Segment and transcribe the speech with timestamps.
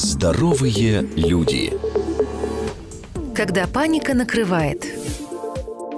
[0.00, 1.72] Здоровые люди.
[3.34, 4.86] Когда паника накрывает.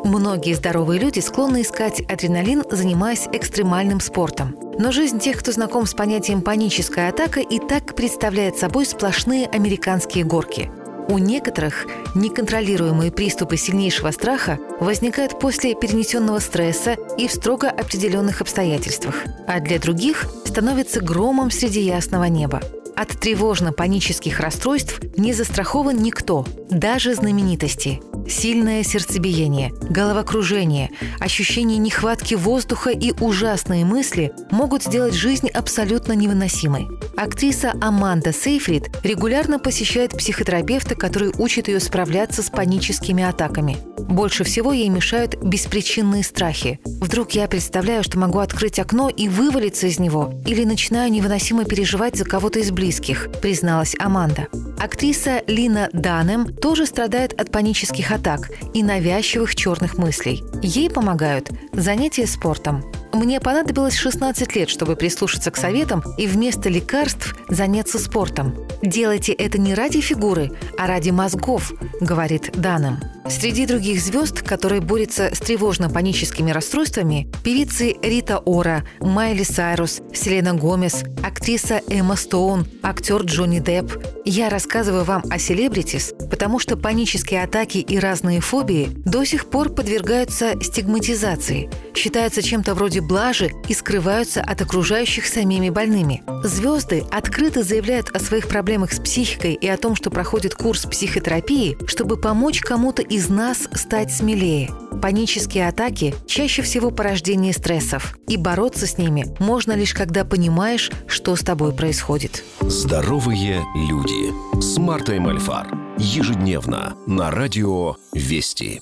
[0.04, 4.56] Многие здоровые люди склонны искать адреналин, занимаясь экстремальным спортом.
[4.78, 10.24] Но жизнь тех, кто знаком с понятием «паническая атака», и так представляет собой сплошные американские
[10.24, 10.70] горки.
[11.10, 19.16] У некоторых неконтролируемые приступы сильнейшего страха возникают после перенесенного стресса и в строго определенных обстоятельствах,
[19.46, 22.62] а для других становятся громом среди ясного неба.
[23.00, 28.02] От тревожно-панических расстройств не застрахован никто, даже знаменитости.
[28.30, 36.86] Сильное сердцебиение, головокружение, ощущение нехватки воздуха и ужасные мысли могут сделать жизнь абсолютно невыносимой.
[37.16, 43.78] Актриса Аманда Сейфрид регулярно посещает психотерапевта, который учит ее справляться с паническими атаками.
[43.98, 46.78] Больше всего ей мешают беспричинные страхи.
[46.84, 52.16] Вдруг я представляю, что могу открыть окно и вывалиться из него, или начинаю невыносимо переживать
[52.16, 54.46] за кого-то из близких, призналась Аманда.
[54.80, 60.42] Актриса Лина Данем тоже страдает от панических атак и навязчивых черных мыслей.
[60.62, 62.82] Ей помогают занятия спортом.
[63.12, 68.54] Мне понадобилось 16 лет, чтобы прислушаться к советам и вместо лекарств заняться спортом.
[68.80, 73.00] Делайте это не ради фигуры, а ради мозгов, говорит Данем.
[73.30, 81.04] Среди других звезд, которые борются с тревожно-паническими расстройствами, певицы Рита Ора, Майли Сайрус, Селена Гомес,
[81.22, 84.04] актриса Эмма Стоун, актер Джонни Депп.
[84.24, 89.70] Я рассказываю вам о селебритис, потому что панические атаки и разные фобии до сих пор
[89.70, 96.22] подвергаются стигматизации, считаются чем-то вроде блажи и скрываются от окружающих самими больными.
[96.44, 101.76] Звезды открыто заявляют о своих проблемах с психикой и о том, что проходят курс психотерапии,
[101.86, 104.70] чтобы помочь кому-то из нас стать смелее.
[105.02, 111.34] Панические атаки чаще всего порождение стрессов, и бороться с ними можно лишь когда понимаешь, что
[111.36, 112.44] с тобой происходит.
[112.60, 115.89] Здоровые люди с Мартой Мальфар.
[116.02, 118.80] Ежедневно на радио «Вести».